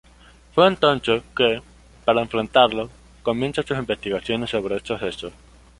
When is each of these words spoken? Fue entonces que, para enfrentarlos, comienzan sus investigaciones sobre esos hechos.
Fue 0.55 0.65
entonces 0.65 1.21
que, 1.37 1.61
para 2.05 2.23
enfrentarlos, 2.23 2.89
comienzan 3.21 3.67
sus 3.67 3.77
investigaciones 3.77 4.49
sobre 4.49 4.77
esos 4.77 4.99
hechos. 5.03 5.31